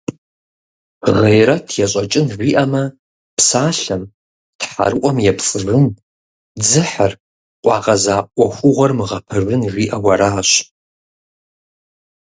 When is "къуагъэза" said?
7.61-8.17